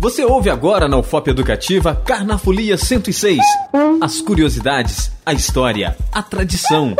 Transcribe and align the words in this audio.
Você 0.00 0.24
ouve 0.24 0.48
agora 0.48 0.88
na 0.88 0.96
UFOP 0.96 1.28
Educativa 1.28 1.94
Carnafolia 1.94 2.78
106. 2.78 3.38
As 4.00 4.22
curiosidades, 4.22 5.12
a 5.26 5.34
história, 5.34 5.94
a 6.10 6.22
tradição. 6.22 6.96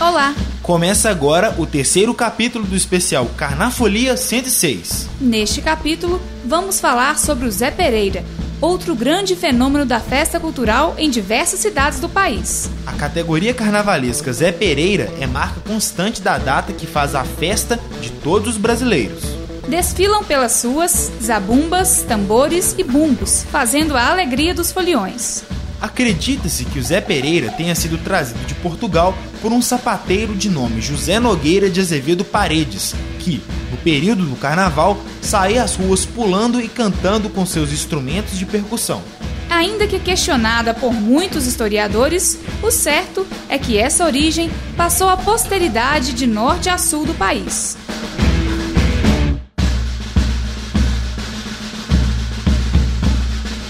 Olá! 0.00 0.32
Começa 0.62 1.10
agora 1.10 1.56
o 1.58 1.66
terceiro 1.66 2.14
capítulo 2.14 2.64
do 2.64 2.76
especial 2.76 3.26
Carnafolia 3.36 4.16
106. 4.16 5.08
Neste 5.20 5.60
capítulo, 5.60 6.20
vamos 6.44 6.78
falar 6.78 7.18
sobre 7.18 7.48
o 7.48 7.50
Zé 7.50 7.72
Pereira, 7.72 8.24
outro 8.60 8.94
grande 8.94 9.36
fenômeno 9.36 9.84
da 9.84 10.00
festa 10.00 10.40
cultural 10.40 10.94
em 10.98 11.10
diversas 11.10 11.60
cidades 11.60 12.00
do 12.00 12.08
país. 12.08 12.70
A 12.86 12.92
categoria 12.92 13.54
carnavalesca 13.54 14.32
Zé 14.32 14.52
Pereira 14.52 15.12
é 15.20 15.26
marca 15.26 15.60
constante 15.60 16.20
da 16.20 16.38
data 16.38 16.72
que 16.72 16.86
faz 16.86 17.14
a 17.14 17.24
festa 17.24 17.78
de 18.00 18.10
todos 18.10 18.54
os 18.54 18.56
brasileiros. 18.56 19.22
Desfilam 19.68 20.24
pelas 20.24 20.64
ruas 20.64 21.12
zabumbas, 21.22 22.02
tambores 22.02 22.74
e 22.78 22.82
bumbos, 22.82 23.44
fazendo 23.50 23.96
a 23.96 24.08
alegria 24.08 24.54
dos 24.54 24.72
foliões. 24.72 25.44
Acredita-se 25.80 26.64
que 26.64 26.78
o 26.78 26.82
Zé 26.82 27.00
Pereira 27.00 27.52
tenha 27.52 27.74
sido 27.74 27.98
trazido 27.98 28.44
de 28.46 28.54
Portugal 28.54 29.14
por 29.40 29.52
um 29.52 29.62
sapateiro 29.62 30.34
de 30.34 30.48
nome 30.48 30.80
José 30.80 31.20
Nogueira 31.20 31.70
de 31.70 31.80
Azevedo 31.80 32.24
Paredes, 32.24 32.94
que, 33.20 33.40
período 33.88 34.26
do 34.26 34.36
carnaval, 34.36 34.98
saía 35.22 35.62
às 35.62 35.74
ruas 35.74 36.04
pulando 36.04 36.60
e 36.60 36.68
cantando 36.68 37.30
com 37.30 37.46
seus 37.46 37.72
instrumentos 37.72 38.38
de 38.38 38.44
percussão. 38.44 39.02
Ainda 39.48 39.86
que 39.86 39.98
questionada 39.98 40.74
por 40.74 40.92
muitos 40.92 41.46
historiadores, 41.46 42.38
o 42.62 42.70
certo 42.70 43.26
é 43.48 43.56
que 43.56 43.78
essa 43.78 44.04
origem 44.04 44.50
passou 44.76 45.08
à 45.08 45.16
posteridade 45.16 46.12
de 46.12 46.26
norte 46.26 46.68
a 46.68 46.76
sul 46.76 47.06
do 47.06 47.14
país. 47.14 47.78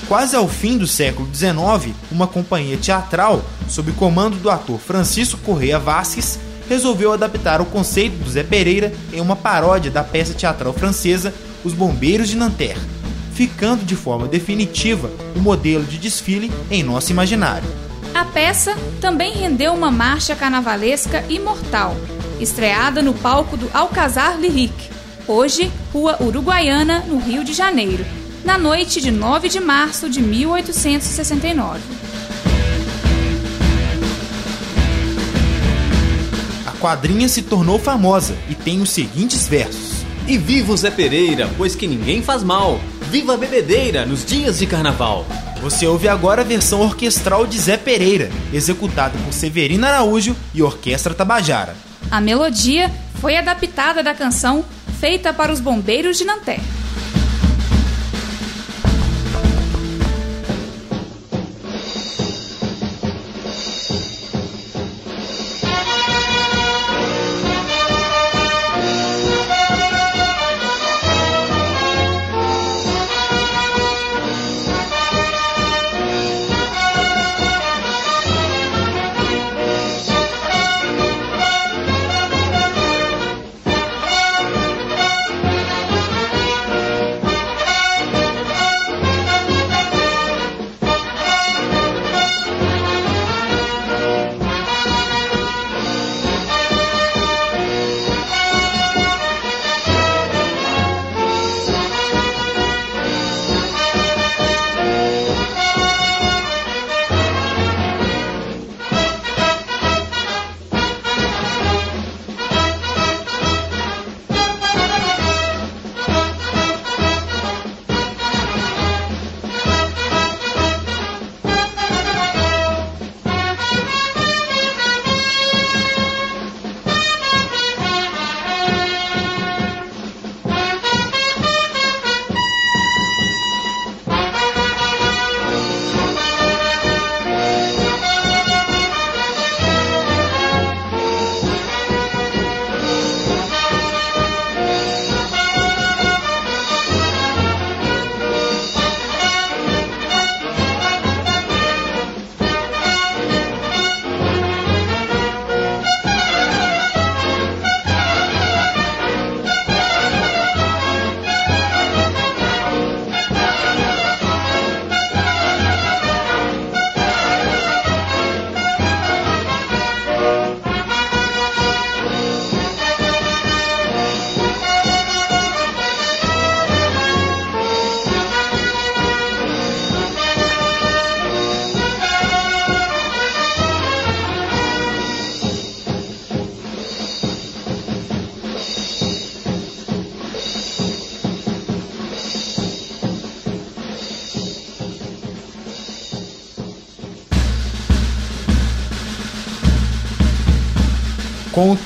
Quase 0.08 0.34
ao 0.34 0.48
fim 0.48 0.78
do 0.78 0.86
século 0.88 1.32
XIX, 1.32 1.94
uma 2.10 2.26
companhia 2.26 2.76
teatral, 2.76 3.44
sob 3.68 3.92
comando 3.92 4.36
do 4.36 4.50
ator 4.50 4.80
Francisco 4.80 5.38
Correia 5.44 5.78
Vasques, 5.78 6.40
resolveu 6.68 7.12
adaptar 7.12 7.60
o 7.60 7.66
conceito 7.66 8.16
do 8.22 8.30
Zé 8.30 8.42
Pereira 8.42 8.92
em 9.12 9.20
uma 9.20 9.34
paródia 9.34 9.90
da 9.90 10.04
peça 10.04 10.34
teatral 10.34 10.72
francesa 10.72 11.32
Os 11.64 11.72
Bombeiros 11.72 12.28
de 12.28 12.36
Nanterre, 12.36 12.80
ficando 13.32 13.84
de 13.84 13.96
forma 13.96 14.28
definitiva 14.28 15.10
o 15.34 15.40
modelo 15.40 15.84
de 15.84 15.98
desfile 15.98 16.52
em 16.70 16.82
nosso 16.82 17.10
imaginário. 17.10 17.68
A 18.14 18.24
peça 18.24 18.76
também 19.00 19.32
rendeu 19.32 19.72
uma 19.72 19.90
marcha 19.90 20.34
carnavalesca 20.34 21.24
imortal, 21.28 21.96
estreada 22.40 23.02
no 23.02 23.14
palco 23.14 23.56
do 23.56 23.70
Alcazar 23.72 24.38
Lyrique, 24.38 24.90
hoje 25.26 25.70
Rua 25.92 26.16
Uruguaiana, 26.20 27.04
no 27.06 27.18
Rio 27.18 27.44
de 27.44 27.52
Janeiro, 27.52 28.04
na 28.44 28.56
noite 28.56 29.00
de 29.00 29.10
9 29.10 29.48
de 29.48 29.60
março 29.60 30.08
de 30.08 30.22
1869. 30.22 31.97
Quadrinha 36.78 37.28
se 37.28 37.42
tornou 37.42 37.78
famosa 37.78 38.36
e 38.48 38.54
tem 38.54 38.80
os 38.80 38.90
seguintes 38.90 39.46
versos: 39.46 40.04
E 40.26 40.38
viva 40.38 40.72
o 40.72 40.76
Zé 40.76 40.90
Pereira, 40.90 41.48
pois 41.56 41.74
que 41.74 41.86
ninguém 41.86 42.22
faz 42.22 42.42
mal. 42.42 42.80
Viva 43.10 43.34
a 43.34 43.36
bebedeira 43.36 44.04
nos 44.04 44.24
dias 44.24 44.58
de 44.58 44.66
carnaval. 44.66 45.26
Você 45.62 45.86
ouve 45.86 46.08
agora 46.08 46.42
a 46.42 46.44
versão 46.44 46.80
orquestral 46.82 47.46
de 47.46 47.58
Zé 47.58 47.76
Pereira, 47.76 48.30
executada 48.52 49.18
por 49.24 49.32
Severino 49.32 49.86
Araújo 49.86 50.36
e 50.54 50.62
Orquestra 50.62 51.14
Tabajara. 51.14 51.74
A 52.10 52.20
melodia 52.20 52.90
foi 53.20 53.36
adaptada 53.36 54.02
da 54.02 54.14
canção 54.14 54.64
feita 55.00 55.32
para 55.32 55.52
os 55.52 55.60
Bombeiros 55.60 56.16
de 56.16 56.24
Nanterre. 56.24 56.77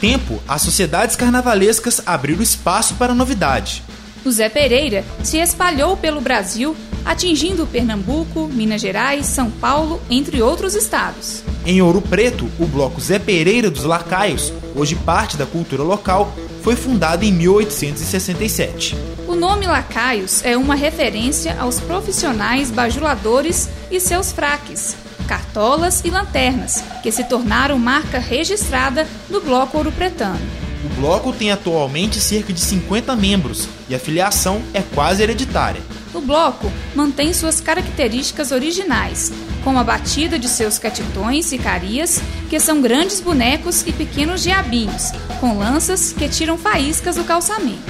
Tempo, 0.02 0.42
as 0.48 0.62
sociedades 0.62 1.14
carnavalescas 1.14 2.02
abriram 2.04 2.42
espaço 2.42 2.94
para 2.94 3.12
a 3.12 3.14
novidade. 3.14 3.84
O 4.24 4.32
Zé 4.32 4.48
Pereira 4.48 5.04
se 5.22 5.38
espalhou 5.38 5.96
pelo 5.96 6.20
Brasil, 6.20 6.76
atingindo 7.04 7.68
Pernambuco, 7.68 8.48
Minas 8.48 8.80
Gerais, 8.80 9.26
São 9.26 9.48
Paulo, 9.48 10.02
entre 10.10 10.42
outros 10.42 10.74
estados. 10.74 11.44
Em 11.64 11.80
Ouro 11.80 12.00
Preto, 12.00 12.50
o 12.58 12.66
bloco 12.66 13.00
Zé 13.00 13.20
Pereira 13.20 13.70
dos 13.70 13.84
Lacaios, 13.84 14.52
hoje 14.74 14.96
parte 14.96 15.36
da 15.36 15.46
cultura 15.46 15.84
local, 15.84 16.34
foi 16.62 16.74
fundado 16.74 17.24
em 17.24 17.30
1867. 17.30 18.96
O 19.28 19.36
nome 19.36 19.66
Lacaios 19.66 20.44
é 20.44 20.56
uma 20.56 20.74
referência 20.74 21.56
aos 21.60 21.78
profissionais 21.78 22.72
bajuladores 22.72 23.68
e 23.88 24.00
seus 24.00 24.32
fraques, 24.32 24.96
cartolas 25.32 26.02
e 26.04 26.10
lanternas, 26.10 26.84
que 27.02 27.10
se 27.10 27.24
tornaram 27.24 27.78
marca 27.78 28.18
registrada 28.18 29.08
do 29.30 29.40
bloco 29.40 29.78
ouro 29.78 29.90
pretano. 29.90 30.38
O 30.84 31.00
bloco 31.00 31.32
tem 31.32 31.50
atualmente 31.50 32.20
cerca 32.20 32.52
de 32.52 32.60
50 32.60 33.16
membros 33.16 33.66
e 33.88 33.94
a 33.94 33.98
filiação 33.98 34.60
é 34.74 34.82
quase 34.82 35.22
hereditária. 35.22 35.80
O 36.12 36.20
bloco 36.20 36.70
mantém 36.94 37.32
suas 37.32 37.62
características 37.62 38.52
originais, 38.52 39.32
como 39.64 39.78
a 39.78 39.84
batida 39.84 40.38
de 40.38 40.50
seus 40.50 40.78
catitões 40.78 41.50
e 41.50 41.56
carias, 41.56 42.20
que 42.50 42.60
são 42.60 42.82
grandes 42.82 43.18
bonecos 43.22 43.86
e 43.86 43.92
pequenos 43.92 44.42
diabinhos, 44.42 45.12
com 45.40 45.56
lanças 45.56 46.12
que 46.12 46.28
tiram 46.28 46.58
faíscas 46.58 47.16
do 47.16 47.24
calçamento. 47.24 47.80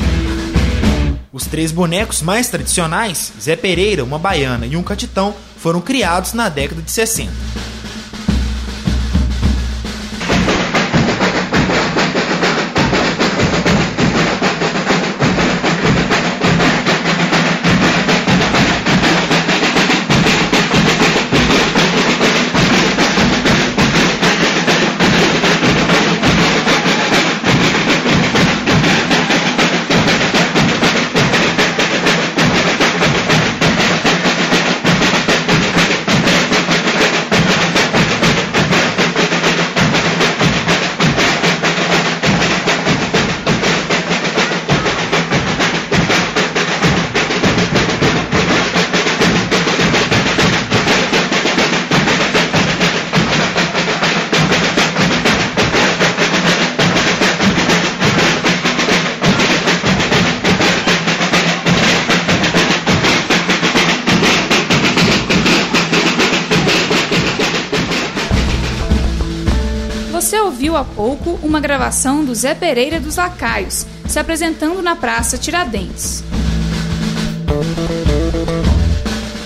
Os 1.32 1.46
três 1.46 1.72
bonecos 1.72 2.22
mais 2.22 2.48
tradicionais, 2.48 3.32
Zé 3.40 3.56
Pereira, 3.56 4.04
uma 4.04 4.18
baiana 4.18 4.64
e 4.64 4.76
um 4.76 4.82
catitão, 4.82 5.34
foram 5.62 5.80
criados 5.80 6.32
na 6.32 6.48
década 6.48 6.82
de 6.82 6.90
60. 6.90 7.30
Ouviu 70.62 70.76
há 70.76 70.84
pouco 70.84 71.40
uma 71.42 71.58
gravação 71.58 72.24
do 72.24 72.32
Zé 72.36 72.54
Pereira 72.54 73.00
dos 73.00 73.16
Lacaios, 73.16 73.84
se 74.06 74.16
apresentando 74.20 74.80
na 74.80 74.94
Praça 74.94 75.36
Tiradentes. 75.36 76.22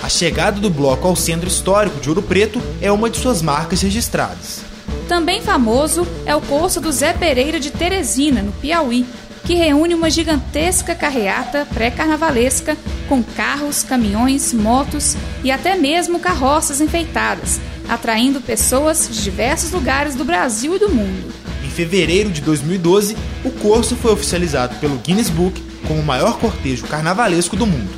A 0.03 0.09
chegada 0.11 0.61
do 0.61 0.69
bloco 0.69 1.09
ao 1.09 1.17
centro 1.17 1.49
histórico 1.49 1.99
de 2.01 2.11
Ouro 2.11 2.21
Preto 2.21 2.61
é 2.83 2.93
uma 2.93 3.09
de 3.09 3.17
suas 3.17 3.41
marcas 3.41 3.81
registradas. 3.81 4.61
Também 5.09 5.41
famoso 5.41 6.07
é 6.27 6.37
o 6.37 6.43
curso 6.43 6.83
do 6.83 6.93
Zé 6.93 7.15
Pereira 7.15 7.59
de 7.59 7.71
Teresina, 7.71 8.43
no 8.43 8.53
Piauí, 8.53 9.07
que 9.47 9.55
reúne 9.55 9.95
uma 9.95 10.11
gigantesca 10.11 10.95
carreata 10.95 11.67
pré-carnavalesca 11.73 12.77
com 13.09 13.23
carros, 13.23 13.83
caminhões, 13.83 14.53
motos 14.53 15.17
e 15.43 15.51
até 15.51 15.77
mesmo 15.77 16.19
carroças 16.19 16.81
enfeitadas, 16.81 17.59
atraindo 17.88 18.41
pessoas 18.41 19.09
de 19.11 19.23
diversos 19.23 19.71
lugares 19.71 20.15
do 20.15 20.25
Brasil 20.25 20.77
e 20.77 20.79
do 20.79 20.88
mundo. 20.88 21.33
Em 21.65 21.71
fevereiro 21.71 22.31
de 22.31 22.41
2012, 22.41 23.17
o 23.44 23.50
curso 23.50 23.97
foi 23.97 24.12
oficializado 24.12 24.77
pelo 24.77 24.97
Guinness 24.99 25.31
Book 25.31 25.62
como 25.87 26.00
o 26.00 26.05
maior 26.05 26.38
cortejo 26.38 26.87
carnavalesco 26.87 27.56
do 27.56 27.67
mundo. 27.67 27.91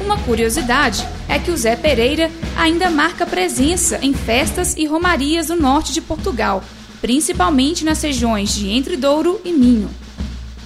Uma 0.00 0.18
curiosidade 0.18 1.06
é 1.28 1.38
que 1.38 1.50
o 1.50 1.56
Zé 1.56 1.76
Pereira 1.76 2.30
ainda 2.56 2.90
marca 2.90 3.24
presença 3.24 3.98
em 4.02 4.12
festas 4.12 4.74
e 4.76 4.86
romarias 4.86 5.48
no 5.48 5.56
norte 5.56 5.92
de 5.92 6.00
Portugal, 6.00 6.64
principalmente 7.00 7.84
nas 7.84 8.02
regiões 8.02 8.54
de 8.54 8.70
Entredouro 8.70 9.40
e 9.44 9.52
Minho. 9.52 9.90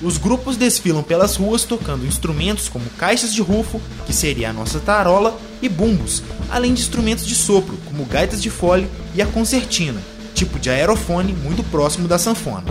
Os 0.03 0.19
grupos 0.19 0.57
desfilam 0.57 1.03
pelas 1.03 1.37
ruas 1.37 1.65
tocando 1.65 2.07
instrumentos 2.07 2.69
como 2.69 2.85
caixas 2.99 3.33
de 3.33 3.41
rufo, 3.41 3.81
que 4.07 4.13
seria 4.13 4.51
a 4.51 4.53
nossa 4.53 4.81
tarola, 4.81 5.39
e 5.63 5.69
bumbos, 5.69 6.23
além 6.51 6.75
de 6.75 6.81
instrumentos 6.81 7.27
de 7.27 7.35
sopro, 7.35 7.79
como 7.87 8.05
gaitas 8.05 8.43
de 8.43 8.51
fole 8.51 8.89
e 9.15 9.23
a 9.23 9.27
concertina, 9.27 10.01
tipo 10.35 10.59
de 10.59 10.69
aerofone 10.69 11.33
muito 11.33 11.63
próximo 11.65 12.07
da 12.07 12.19
sanfona. 12.19 12.65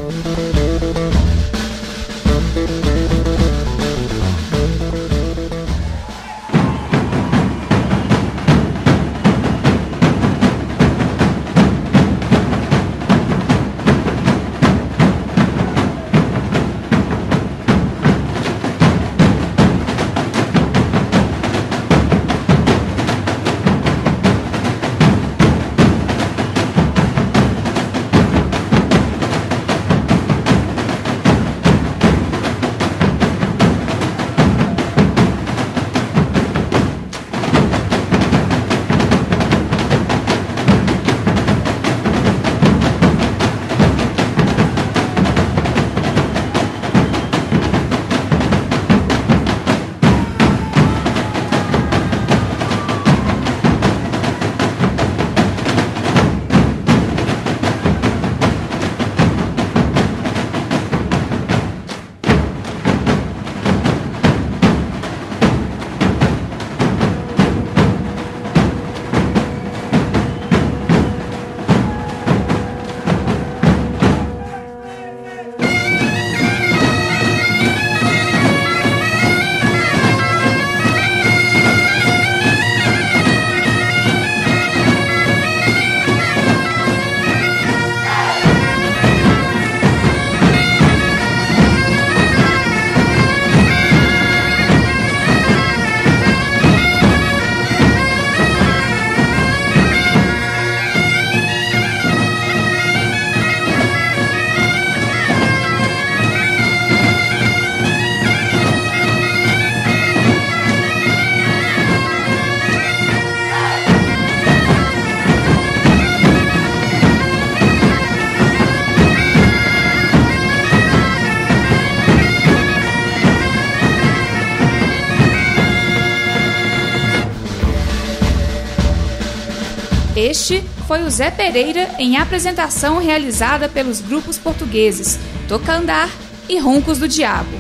Este 130.23 130.63
foi 130.87 131.03
o 131.03 131.09
Zé 131.09 131.29
Pereira 131.29 131.95
em 131.99 132.15
apresentação 132.15 132.97
realizada 132.97 133.67
pelos 133.67 133.99
grupos 133.99 134.37
portugueses 134.37 135.19
Tocandar 135.49 136.09
e 136.47 136.57
Roncos 136.57 136.97
do 136.97 137.09
Diabo. 137.09 137.51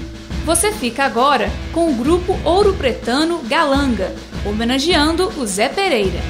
Você 0.45 0.71
fica 0.71 1.03
agora 1.03 1.51
com 1.73 1.91
o 1.91 1.95
grupo 1.95 2.39
Ouro 2.45 2.73
Pretano 2.73 3.39
Galanga, 3.39 4.15
homenageando 4.45 5.27
o 5.37 5.45
Zé 5.45 5.67
Pereira. 5.67 6.21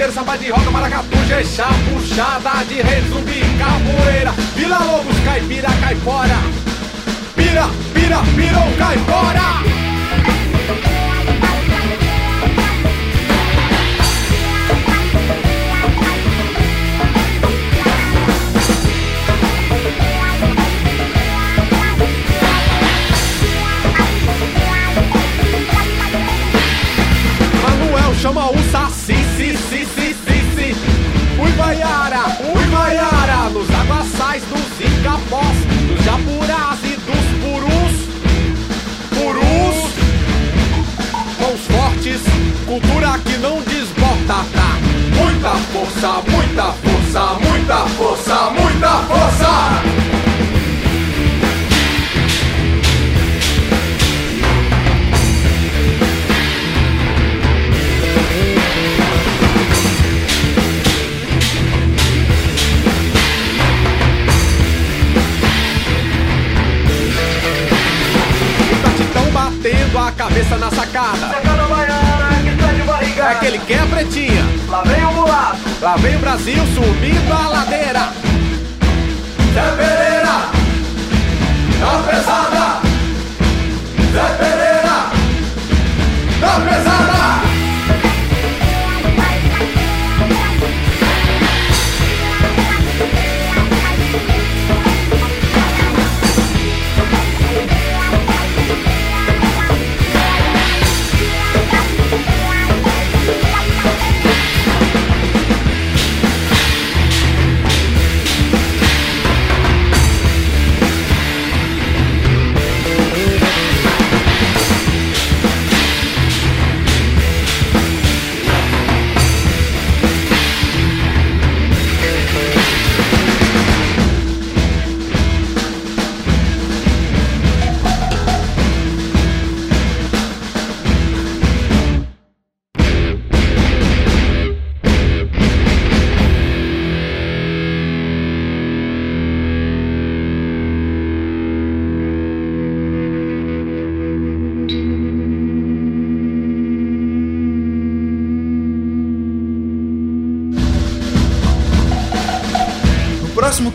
Subindo 0.00 0.08
a 0.08 0.08
ladeira, 0.08 0.12
samba 0.12 0.38
de 0.38 0.50
roda, 0.50 0.70
maracatu, 0.70 1.16
jeixá, 1.28 1.68
puxada 1.90 2.64
de 2.64 2.80
rei, 2.80 3.02
zumbi, 3.08 3.40
capoeira, 3.58 4.32
Vila 4.56 4.78
Lobos, 4.78 5.18
caipira, 5.24 5.68
caipora. 5.80 6.38
Pira, 7.36 7.68
pira, 7.92 8.18
pira 8.34 8.58
ou 8.60 8.76
cai 8.76 8.96
fora! 8.98 9.79
Cabeça 71.00 71.56
na 71.56 72.98
sacada. 72.98 73.30
É 73.30 73.34
que 73.36 73.46
ele 73.46 73.58
quer 73.58 73.86
pretinha. 73.86 74.44
Lá 74.68 74.82
vem 74.82 75.04
o 75.04 75.12
mulato. 75.12 75.58
Lá 75.80 75.96
vem 75.96 76.16
o 76.16 76.18
Brasil 76.18 76.62
subindo 76.74 77.32
a 77.32 77.48
ladeira. 77.48 78.12
Zé 79.54 79.70
Pereira. 79.76 80.36
Tá 81.80 82.02
pesada. 82.10 82.80
Zé 84.12 84.28
Pereira. 84.38 85.10
Tá 86.40 86.60
pesada. 86.60 86.89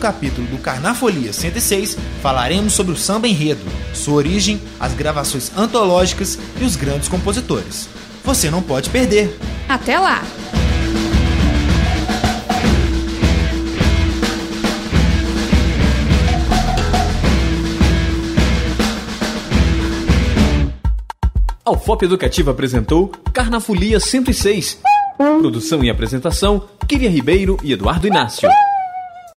Capítulo 0.06 0.46
do 0.46 0.58
Carnafolia 0.58 1.32
106, 1.32 1.98
falaremos 2.22 2.74
sobre 2.74 2.92
o 2.92 2.96
samba 2.96 3.26
enredo, 3.26 3.60
sua 3.92 4.14
origem, 4.14 4.60
as 4.78 4.94
gravações 4.94 5.50
antológicas 5.58 6.38
e 6.60 6.62
os 6.62 6.76
grandes 6.76 7.08
compositores. 7.08 7.88
Você 8.22 8.48
não 8.48 8.62
pode 8.62 8.88
perder! 8.88 9.36
Até 9.68 9.98
lá! 9.98 10.22
A 21.64 21.70
UFOP 21.72 22.04
Educativa 22.04 22.52
apresentou 22.52 23.08
Carnafolia 23.32 23.98
106. 23.98 24.78
Produção 25.16 25.82
e 25.82 25.90
apresentação, 25.90 26.68
Kíria 26.86 27.10
Ribeiro 27.10 27.56
e 27.64 27.72
Eduardo 27.72 28.06
Inácio. 28.06 28.48